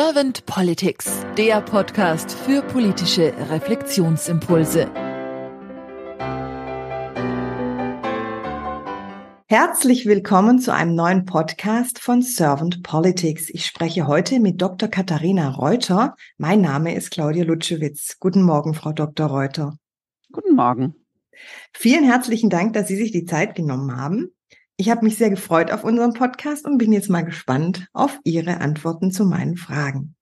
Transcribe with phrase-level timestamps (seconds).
[0.00, 4.88] Servant Politics, der Podcast für politische Reflexionsimpulse.
[9.48, 13.50] Herzlich willkommen zu einem neuen Podcast von Servant Politics.
[13.50, 14.88] Ich spreche heute mit Dr.
[14.88, 16.14] Katharina Reuter.
[16.36, 18.20] Mein Name ist Claudia Lutschewitz.
[18.20, 19.26] Guten Morgen, Frau Dr.
[19.26, 19.78] Reuter.
[20.30, 20.94] Guten Morgen.
[21.72, 24.30] Vielen herzlichen Dank, dass Sie sich die Zeit genommen haben.
[24.80, 28.60] Ich habe mich sehr gefreut auf unseren Podcast und bin jetzt mal gespannt auf Ihre
[28.60, 30.14] Antworten zu meinen Fragen.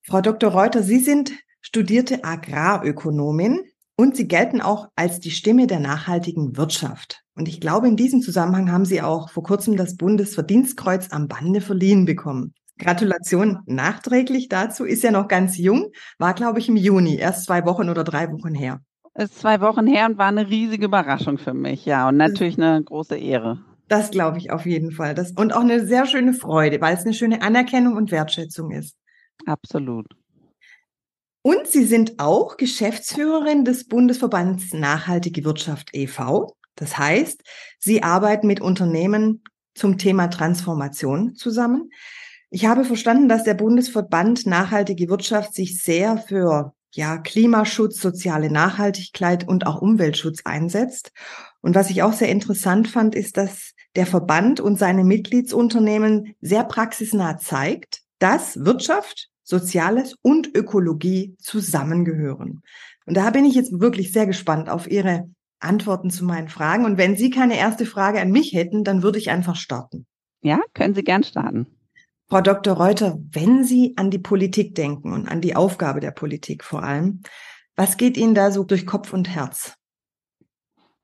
[0.00, 0.50] Frau Dr.
[0.50, 3.60] Reuter, Sie sind studierte Agrarökonomin
[3.94, 7.24] und Sie gelten auch als die Stimme der nachhaltigen Wirtschaft.
[7.34, 11.60] Und ich glaube, in diesem Zusammenhang haben Sie auch vor kurzem das Bundesverdienstkreuz am Bande
[11.60, 12.54] verliehen bekommen.
[12.78, 17.66] Gratulation nachträglich dazu, ist ja noch ganz jung, war, glaube ich, im Juni, erst zwei
[17.66, 18.80] Wochen oder drei Wochen her
[19.18, 22.08] ist zwei Wochen her und war eine riesige Überraschung für mich, ja.
[22.08, 23.58] Und natürlich eine große Ehre.
[23.88, 25.14] Das glaube ich auf jeden Fall.
[25.14, 28.96] Das, und auch eine sehr schöne Freude, weil es eine schöne Anerkennung und Wertschätzung ist.
[29.46, 30.06] Absolut.
[31.42, 36.54] Und Sie sind auch Geschäftsführerin des Bundesverbands Nachhaltige Wirtschaft e.V.
[36.74, 37.42] Das heißt,
[37.78, 39.42] Sie arbeiten mit Unternehmen
[39.74, 41.90] zum Thema Transformation zusammen.
[42.50, 49.46] Ich habe verstanden, dass der Bundesverband Nachhaltige Wirtschaft sich sehr für ja, Klimaschutz, soziale Nachhaltigkeit
[49.46, 51.12] und auch Umweltschutz einsetzt.
[51.60, 56.64] Und was ich auch sehr interessant fand, ist, dass der Verband und seine Mitgliedsunternehmen sehr
[56.64, 62.62] praxisnah zeigt, dass Wirtschaft, Soziales und Ökologie zusammengehören.
[63.06, 66.84] Und da bin ich jetzt wirklich sehr gespannt auf Ihre Antworten zu meinen Fragen.
[66.84, 70.06] Und wenn Sie keine erste Frage an mich hätten, dann würde ich einfach starten.
[70.42, 71.77] Ja, können Sie gern starten.
[72.30, 72.74] Frau Dr.
[72.74, 77.22] Reuter, wenn Sie an die Politik denken und an die Aufgabe der Politik vor allem,
[77.74, 79.78] was geht Ihnen da so durch Kopf und Herz?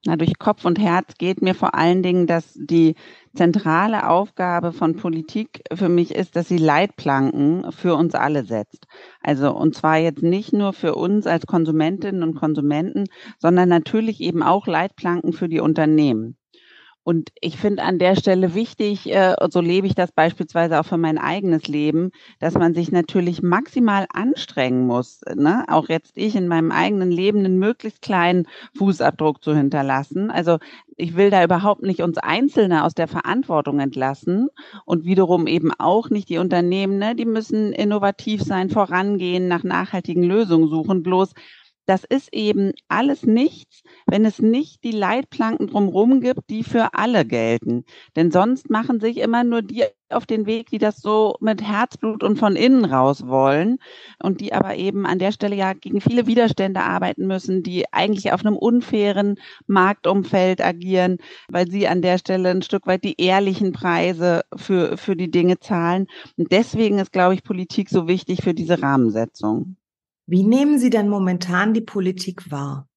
[0.04, 2.94] Na, durch Kopf und Herz geht mir vor allen Dingen, dass die
[3.34, 8.84] zentrale Aufgabe von Politik für mich ist, dass sie Leitplanken für uns alle setzt.
[9.22, 13.04] Also, und zwar jetzt nicht nur für uns als Konsumentinnen und Konsumenten,
[13.38, 16.36] sondern natürlich eben auch Leitplanken für die Unternehmen.
[17.04, 20.96] Und ich finde an der Stelle wichtig, äh, so lebe ich das beispielsweise auch für
[20.96, 22.10] mein eigenes Leben,
[22.40, 25.64] dass man sich natürlich maximal anstrengen muss, ne?
[25.68, 28.46] auch jetzt ich in meinem eigenen Leben einen möglichst kleinen
[28.78, 30.30] Fußabdruck zu hinterlassen.
[30.30, 30.58] Also
[30.96, 34.48] ich will da überhaupt nicht uns Einzelne aus der Verantwortung entlassen
[34.86, 37.14] und wiederum eben auch nicht die Unternehmen, ne?
[37.14, 41.02] die müssen innovativ sein, vorangehen, nach nachhaltigen Lösungen suchen.
[41.02, 41.34] Bloß
[41.86, 47.24] das ist eben alles nichts, wenn es nicht die Leitplanken drumherum gibt, die für alle
[47.24, 47.84] gelten.
[48.16, 52.22] Denn sonst machen sich immer nur die auf den Weg, die das so mit Herzblut
[52.22, 53.78] und von innen raus wollen
[54.22, 58.32] und die aber eben an der Stelle ja gegen viele Widerstände arbeiten müssen, die eigentlich
[58.32, 61.18] auf einem unfairen Marktumfeld agieren,
[61.48, 65.58] weil sie an der Stelle ein Stück weit die ehrlichen Preise für, für die Dinge
[65.58, 66.06] zahlen.
[66.36, 69.76] Und deswegen ist, glaube ich, Politik so wichtig für diese Rahmensetzung.
[70.26, 72.88] Wie nehmen Sie denn momentan die Politik wahr?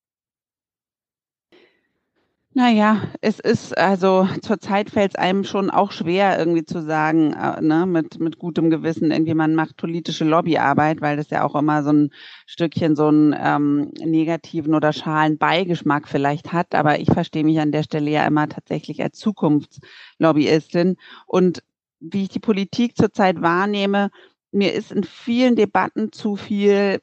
[2.58, 7.62] Naja, es ist also zurzeit fällt es einem schon auch schwer, irgendwie zu sagen, äh,
[7.62, 11.84] ne, mit, mit gutem Gewissen, irgendwie man macht politische Lobbyarbeit, weil das ja auch immer
[11.84, 12.10] so ein
[12.48, 16.74] Stückchen so einen ähm, negativen oder schalen Beigeschmack vielleicht hat.
[16.74, 20.96] Aber ich verstehe mich an der Stelle ja immer tatsächlich als Zukunftslobbyistin.
[21.28, 21.62] Und
[22.00, 24.10] wie ich die Politik zurzeit wahrnehme,
[24.52, 27.02] mir ist in vielen Debatten zu viel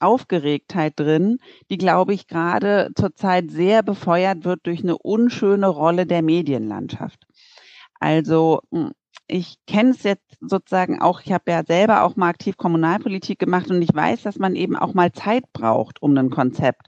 [0.00, 1.38] Aufgeregtheit drin,
[1.70, 7.26] die, glaube ich, gerade zurzeit sehr befeuert wird durch eine unschöne Rolle der Medienlandschaft.
[8.00, 8.92] Also hm,
[9.28, 13.70] ich kenne es jetzt sozusagen auch, ich habe ja selber auch mal aktiv Kommunalpolitik gemacht
[13.70, 16.86] und ich weiß, dass man eben auch mal Zeit braucht, um ein Konzept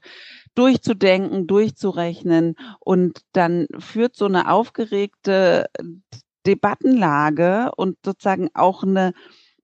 [0.54, 5.66] durchzudenken, durchzurechnen und dann führt so eine aufgeregte
[6.46, 9.12] Debattenlage und sozusagen auch eine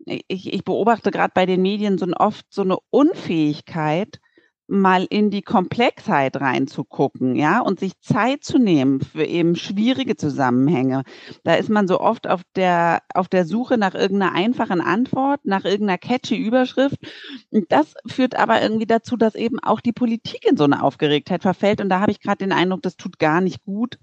[0.07, 4.21] ich, ich beobachte gerade bei den Medien so oft so eine Unfähigkeit,
[4.69, 11.03] mal in die Komplexheit reinzugucken, ja, und sich Zeit zu nehmen für eben schwierige Zusammenhänge.
[11.45, 15.65] Da ist man so oft auf der, auf der Suche nach irgendeiner einfachen Antwort, nach
[15.65, 16.97] irgendeiner catchy Überschrift.
[17.51, 21.43] Und das führt aber irgendwie dazu, dass eben auch die Politik in so eine Aufgeregtheit
[21.43, 21.81] verfällt.
[21.81, 23.99] Und da habe ich gerade den Eindruck, das tut gar nicht gut.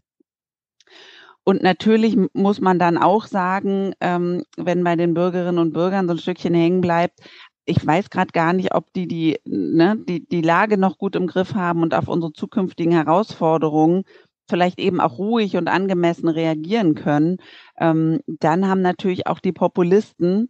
[1.44, 6.14] Und natürlich muss man dann auch sagen, ähm, wenn bei den Bürgerinnen und Bürgern so
[6.14, 7.20] ein Stückchen hängen bleibt,
[7.66, 11.28] ich weiß gerade gar nicht, ob die die, ne, die die Lage noch gut im
[11.28, 14.04] Griff haben und auf unsere zukünftigen Herausforderungen
[14.50, 17.38] vielleicht eben auch ruhig und angemessen reagieren können.
[17.80, 20.50] Ähm, dann haben natürlich auch die Populisten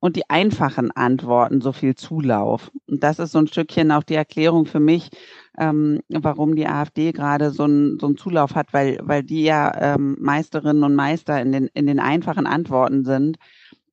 [0.00, 2.70] und die einfachen Antworten so viel Zulauf.
[2.86, 5.10] Und das ist so ein Stückchen auch die Erklärung für mich,
[5.58, 9.94] ähm, warum die AfD gerade so einen so einen Zulauf hat, weil, weil die ja
[9.94, 13.38] ähm, Meisterinnen und Meister in den, in den einfachen Antworten sind,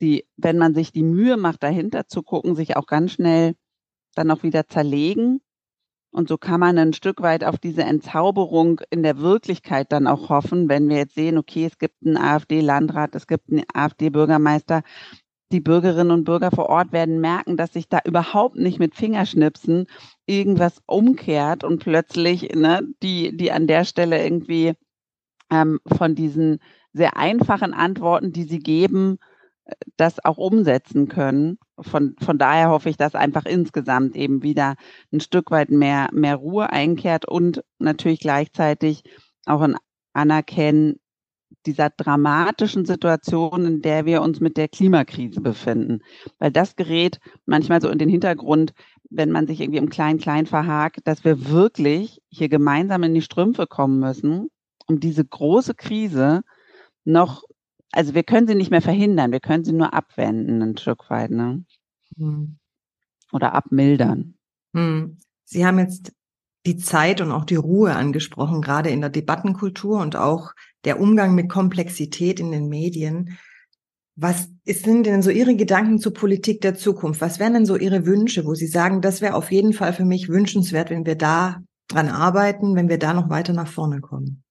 [0.02, 3.54] die, wenn man sich die Mühe macht, dahinter zu gucken, sich auch ganz schnell
[4.16, 5.42] dann auch wieder zerlegen.
[6.14, 10.28] Und so kann man ein Stück weit auf diese Entzauberung in der Wirklichkeit dann auch
[10.28, 14.82] hoffen, wenn wir jetzt sehen, okay, es gibt einen AfD-Landrat, es gibt einen AfD-Bürgermeister.
[15.52, 19.88] Die Bürgerinnen und Bürger vor Ort werden merken, dass sich da überhaupt nicht mit Fingerschnipsen
[20.26, 24.74] irgendwas umkehrt und plötzlich ne, die, die an der Stelle irgendwie
[25.52, 26.60] ähm, von diesen
[26.94, 29.18] sehr einfachen Antworten, die sie geben,
[29.98, 31.58] das auch umsetzen können.
[31.80, 34.76] Von, von daher hoffe ich, dass einfach insgesamt eben wieder
[35.12, 39.04] ein Stück weit mehr, mehr Ruhe einkehrt und natürlich gleichzeitig
[39.46, 39.76] auch ein
[40.14, 41.01] Anerkennen
[41.66, 46.00] dieser dramatischen Situation, in der wir uns mit der Klimakrise befinden.
[46.40, 48.74] Weil das gerät manchmal so in den Hintergrund,
[49.10, 53.68] wenn man sich irgendwie im Klein-Klein verhakt, dass wir wirklich hier gemeinsam in die Strümpfe
[53.68, 54.50] kommen müssen,
[54.88, 56.42] um diese große Krise
[57.04, 57.44] noch
[57.92, 61.32] also wir können sie nicht mehr verhindern, wir können sie nur abwenden ein Stück weit,
[61.32, 61.66] ne?
[62.18, 62.58] Hm.
[63.32, 64.36] Oder abmildern.
[64.74, 65.18] Hm.
[65.44, 66.14] Sie haben jetzt
[66.66, 70.52] die Zeit und auch die Ruhe angesprochen, gerade in der Debattenkultur und auch
[70.86, 73.38] der Umgang mit Komplexität in den Medien.
[74.16, 77.22] Was sind denn so Ihre Gedanken zur Politik der Zukunft?
[77.22, 80.06] Was wären denn so Ihre Wünsche, wo Sie sagen, das wäre auf jeden Fall für
[80.06, 84.44] mich wünschenswert, wenn wir da dran arbeiten, wenn wir da noch weiter nach vorne kommen?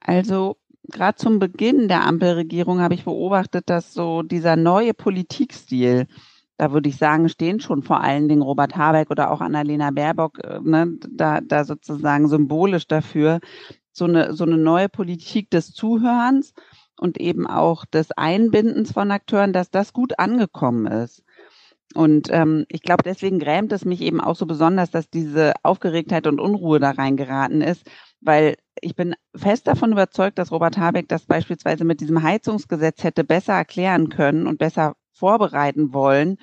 [0.00, 6.06] Also gerade zum Beginn der Ampelregierung habe ich beobachtet, dass so dieser neue Politikstil,
[6.58, 10.38] da würde ich sagen, stehen schon vor allen Dingen Robert Habeck oder auch Annalena Baerbock
[10.44, 13.40] äh, ne, da, da sozusagen symbolisch dafür,
[13.92, 16.52] so eine, so eine neue Politik des Zuhörens
[16.98, 21.22] und eben auch des Einbindens von Akteuren, dass das gut angekommen ist.
[21.94, 26.26] Und ähm, ich glaube, deswegen grämt es mich eben auch so besonders, dass diese Aufgeregtheit
[26.26, 27.88] und Unruhe da reingeraten ist,
[28.20, 33.24] weil ich bin fest davon überzeugt, dass Robert Habeck das beispielsweise mit diesem Heizungsgesetz hätte
[33.24, 36.38] besser erklären können und besser vorbereiten wollen,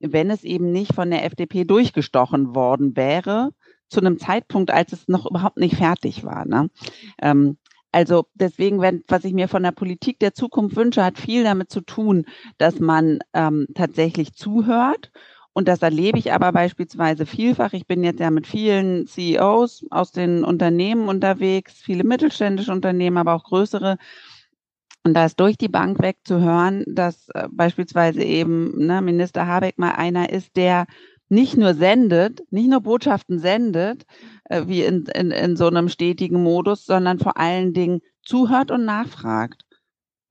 [0.00, 3.50] wenn es eben nicht von der FDP durchgestochen worden wäre,
[3.88, 6.46] zu einem Zeitpunkt, als es noch überhaupt nicht fertig war.
[6.46, 6.68] Ne?
[7.22, 7.56] Ähm,
[7.92, 11.70] also deswegen, wenn, was ich mir von der Politik der Zukunft wünsche, hat viel damit
[11.70, 12.26] zu tun,
[12.58, 15.12] dass man ähm, tatsächlich zuhört
[15.56, 17.72] und das erlebe ich aber beispielsweise vielfach.
[17.72, 23.32] Ich bin jetzt ja mit vielen CEOs aus den Unternehmen unterwegs, viele mittelständische Unternehmen, aber
[23.32, 23.96] auch größere.
[25.06, 29.46] Und da ist durch die Bank weg zu hören, dass äh, beispielsweise eben ne, Minister
[29.46, 30.88] Habeck mal einer ist, der
[31.28, 34.04] nicht nur sendet, nicht nur Botschaften sendet,
[34.46, 38.84] äh, wie in, in, in so einem stetigen Modus, sondern vor allen Dingen zuhört und
[38.84, 39.62] nachfragt.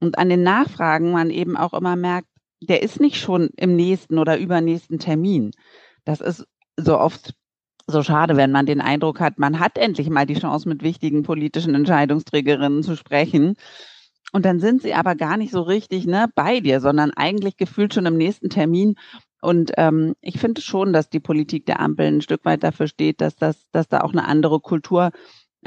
[0.01, 2.27] Und an den Nachfragen man eben auch immer merkt,
[2.59, 5.51] der ist nicht schon im nächsten oder übernächsten Termin.
[6.03, 6.45] Das ist
[6.75, 7.33] so oft
[7.87, 11.23] so schade, wenn man den Eindruck hat, man hat endlich mal die Chance, mit wichtigen
[11.23, 13.55] politischen Entscheidungsträgerinnen zu sprechen.
[14.31, 17.93] Und dann sind sie aber gar nicht so richtig ne, bei dir, sondern eigentlich gefühlt
[17.93, 18.95] schon im nächsten Termin.
[19.41, 23.21] Und ähm, ich finde schon, dass die Politik der Ampel ein Stück weit dafür steht,
[23.21, 25.11] dass, das, dass da auch eine andere Kultur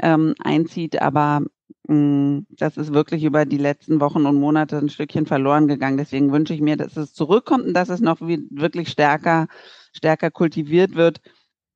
[0.01, 1.01] ähm, einzieht.
[1.01, 1.41] Aber
[1.89, 5.97] Mm, das ist wirklich über die letzten Wochen und Monate ein Stückchen verloren gegangen.
[5.97, 9.47] Deswegen wünsche ich mir, dass es zurückkommt und dass es noch wirklich stärker,
[9.93, 11.19] stärker kultiviert wird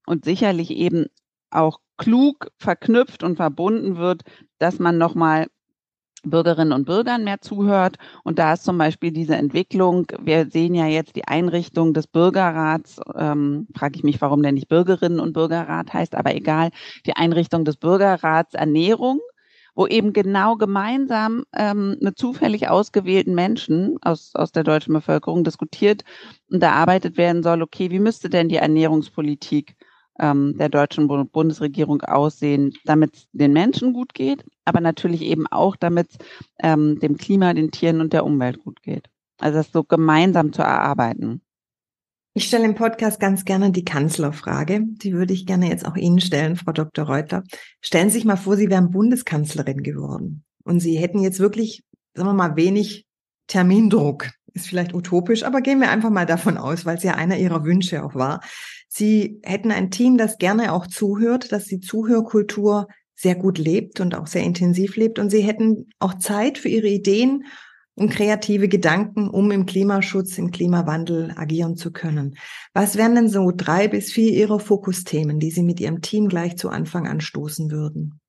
[0.06, 1.08] und sicherlich eben
[1.50, 4.22] auch klug verknüpft und verbunden wird,
[4.60, 5.48] dass man nochmal
[6.24, 7.98] Bürgerinnen und Bürgern mehr zuhört.
[8.24, 13.00] Und da ist zum Beispiel diese Entwicklung, wir sehen ja jetzt die Einrichtung des Bürgerrats,
[13.16, 16.70] ähm, frage ich mich, warum der nicht Bürgerinnen und Bürgerrat heißt, aber egal,
[17.06, 19.20] die Einrichtung des Bürgerrats Ernährung,
[19.76, 26.04] wo eben genau gemeinsam ähm, mit zufällig ausgewählten Menschen aus, aus der deutschen Bevölkerung diskutiert
[26.52, 29.76] und da arbeitet werden soll, okay, wie müsste denn die Ernährungspolitik
[30.20, 35.76] ähm, der deutschen Bundesregierung aussehen, damit es den Menschen gut geht, aber natürlich eben auch,
[35.76, 36.18] damit es
[36.60, 39.10] ähm, dem Klima, den Tieren und der Umwelt gut geht.
[39.40, 41.42] Also das so gemeinsam zu erarbeiten.
[42.36, 44.82] Ich stelle im Podcast ganz gerne die Kanzlerfrage.
[44.82, 47.06] Die würde ich gerne jetzt auch Ihnen stellen, Frau Dr.
[47.06, 47.44] Reuter.
[47.80, 51.84] Stellen Sie sich mal vor, Sie wären Bundeskanzlerin geworden und Sie hätten jetzt wirklich,
[52.16, 53.06] sagen wir mal, wenig
[53.48, 54.32] Termindruck.
[54.56, 57.66] Ist vielleicht utopisch, aber gehen wir einfach mal davon aus, weil es ja einer Ihrer
[57.66, 58.42] Wünsche auch war.
[58.96, 64.14] Sie hätten ein Team, das gerne auch zuhört, dass die Zuhörkultur sehr gut lebt und
[64.14, 67.46] auch sehr intensiv lebt und Sie hätten auch Zeit für Ihre Ideen
[67.96, 72.36] und kreative Gedanken, um im Klimaschutz, im Klimawandel agieren zu können.
[72.76, 76.56] Was wären denn so drei bis vier Ihrer Fokusthemen, die Sie mit Ihrem Team gleich
[76.56, 78.20] zu Anfang anstoßen würden?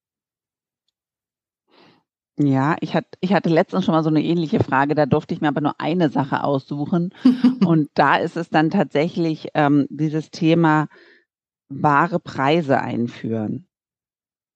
[2.36, 5.40] Ja, ich hatte, ich hatte letztens schon mal so eine ähnliche Frage, da durfte ich
[5.40, 7.14] mir aber nur eine Sache aussuchen.
[7.64, 10.88] und da ist es dann tatsächlich ähm, dieses Thema
[11.68, 13.68] wahre Preise einführen.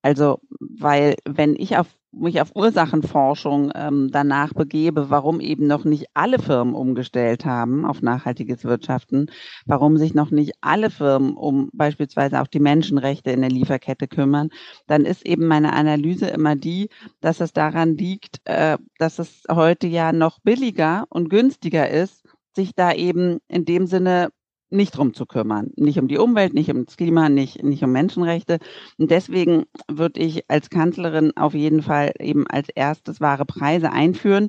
[0.02, 6.07] Also, weil wenn ich auf mich auf Ursachenforschung ähm, danach begebe, warum eben noch nicht
[6.15, 9.31] alle Firmen umgestellt haben auf nachhaltiges Wirtschaften,
[9.67, 14.51] warum sich noch nicht alle Firmen um beispielsweise auch die Menschenrechte in der Lieferkette kümmern,
[14.87, 16.89] dann ist eben meine Analyse immer die,
[17.21, 22.75] dass es daran liegt, äh, dass es heute ja noch billiger und günstiger ist, sich
[22.75, 24.31] da eben in dem Sinne
[24.71, 25.71] nicht drum zu kümmern.
[25.77, 28.59] Nicht um die Umwelt, nicht um das Klima, nicht, nicht um Menschenrechte.
[28.99, 34.49] Und deswegen würde ich als Kanzlerin auf jeden Fall eben als erstes wahre Preise einführen.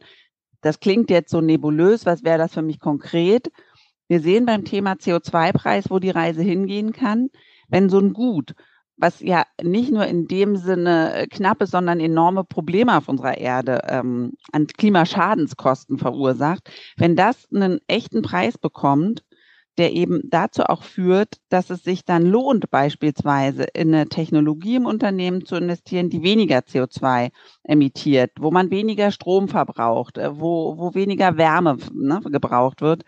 [0.61, 2.05] Das klingt jetzt so nebulös.
[2.05, 3.51] Was wäre das für mich konkret?
[4.07, 7.29] Wir sehen beim Thema CO2-Preis, wo die Reise hingehen kann.
[7.67, 8.55] Wenn so ein Gut,
[8.97, 13.81] was ja nicht nur in dem Sinne knapp ist, sondern enorme Probleme auf unserer Erde
[13.87, 19.23] ähm, an Klimaschadenskosten verursacht, wenn das einen echten Preis bekommt,
[19.79, 24.85] der eben dazu auch führt, dass es sich dann lohnt, beispielsweise in eine Technologie im
[24.85, 27.31] Unternehmen zu investieren, die weniger CO2
[27.63, 33.03] emittiert, wo man weniger Strom verbraucht, äh, wo, wo weniger Wärme ne, gebraucht wird.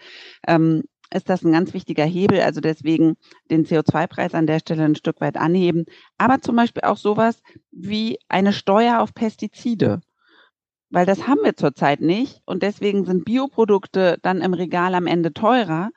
[0.47, 2.39] Ähm, ist das ein ganz wichtiger Hebel.
[2.39, 3.17] Also deswegen
[3.49, 5.83] den CO2-Preis an der Stelle ein Stück weit anheben.
[6.17, 9.99] Aber zum Beispiel auch sowas wie eine Steuer auf Pestizide.
[10.89, 12.41] Weil das haben wir zurzeit nicht.
[12.45, 15.89] Und deswegen sind Bioprodukte dann im Regal am Ende teurer.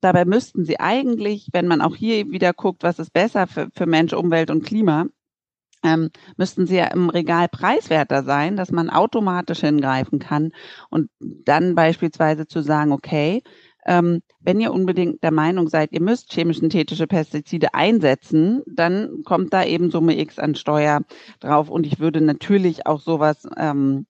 [0.00, 3.86] Dabei müssten sie eigentlich, wenn man auch hier wieder guckt, was ist besser für, für
[3.86, 5.06] Mensch, Umwelt und Klima,
[5.84, 10.52] ähm, müssten sie ja im Regal preiswerter sein, dass man automatisch hingreifen kann
[10.90, 13.42] und dann beispielsweise zu sagen, okay,
[13.84, 19.64] ähm, wenn ihr unbedingt der Meinung seid, ihr müsst chemisch-synthetische Pestizide einsetzen, dann kommt da
[19.64, 21.00] eben Summe X an Steuer
[21.40, 21.68] drauf.
[21.68, 24.06] Und ich würde natürlich auch sowas ähm,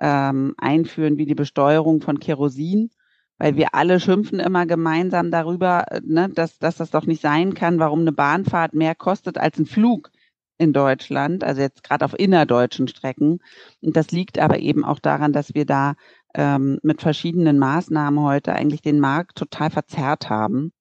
[0.00, 2.90] ähm, einführen wie die Besteuerung von Kerosin
[3.38, 7.54] weil wir alle schimpfen immer gemeinsam darüber, äh, ne, dass, dass das doch nicht sein
[7.54, 10.10] kann, warum eine Bahnfahrt mehr kostet als ein Flug
[10.58, 13.40] in Deutschland, also jetzt gerade auf innerdeutschen Strecken.
[13.80, 15.94] Und das liegt aber eben auch daran, dass wir da
[16.34, 20.72] ähm, mit verschiedenen Maßnahmen heute eigentlich den Markt total verzerrt haben.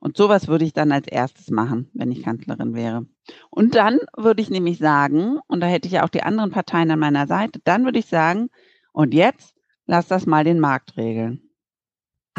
[0.00, 3.06] Und sowas würde ich dann als erstes machen, wenn ich Kanzlerin wäre.
[3.50, 6.90] Und dann würde ich nämlich sagen, und da hätte ich ja auch die anderen Parteien
[6.90, 8.48] an meiner Seite, dann würde ich sagen,
[8.92, 9.54] und jetzt
[9.86, 11.49] lass das mal den Markt regeln.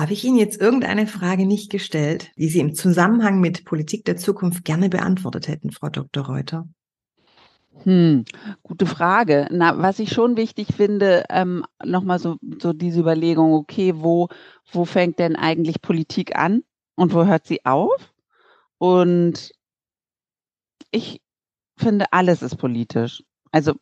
[0.02, 4.18] Habe ich Ihnen jetzt irgendeine Frage nicht gestellt, die Sie im Zusammenhang mit Politik der
[4.18, 6.26] Zukunft gerne beantwortet hätten, Frau Dr.
[6.26, 6.68] Reuter?
[7.84, 8.26] Hm,
[8.64, 9.48] gute Frage.
[9.52, 14.30] Na, was ich schon wichtig finde, ähm, nochmal so, so diese Überlegung, okay, wo,
[14.72, 16.64] wo fängt denn eigentlich Politik an
[16.96, 18.12] und wo hört sie auf?
[18.80, 19.52] Und
[20.90, 21.22] ich
[21.78, 23.22] finde, alles ist politisch.
[23.52, 23.74] Also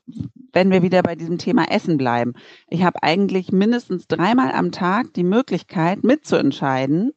[0.51, 2.33] wenn wir wieder bei diesem Thema Essen bleiben.
[2.69, 7.11] Ich habe eigentlich mindestens dreimal am Tag die Möglichkeit mitzuentscheiden,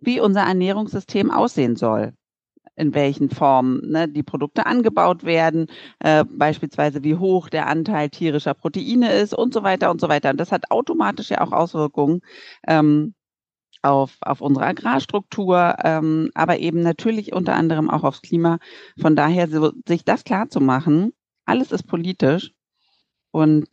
[0.00, 2.14] wie unser Ernährungssystem aussehen soll.
[2.74, 5.66] In welchen Formen ne, die Produkte angebaut werden,
[5.98, 10.30] äh, beispielsweise wie hoch der Anteil tierischer Proteine ist und so weiter und so weiter.
[10.30, 12.22] Und das hat automatisch ja auch Auswirkungen
[12.66, 13.14] ähm,
[13.82, 18.58] auf, auf unsere Agrarstruktur, ähm, aber eben natürlich unter anderem auch aufs Klima.
[18.98, 21.12] Von daher so, sich das klar zu machen,
[21.52, 22.52] alles ist politisch
[23.30, 23.68] und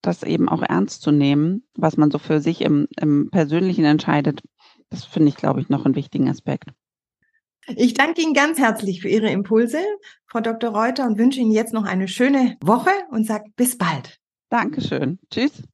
[0.00, 4.42] das eben auch ernst zu nehmen, was man so für sich im, im Persönlichen entscheidet,
[4.90, 6.70] das finde ich, glaube ich, noch einen wichtigen Aspekt.
[7.66, 9.80] Ich danke Ihnen ganz herzlich für Ihre Impulse,
[10.26, 10.70] Frau Dr.
[10.70, 14.20] Reuter, und wünsche Ihnen jetzt noch eine schöne Woche und sage bis bald.
[14.48, 15.18] Dankeschön.
[15.28, 15.64] Tschüss.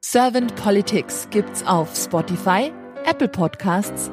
[0.00, 2.72] Servant Politics gibt's auf Spotify,
[3.04, 4.12] Apple Podcasts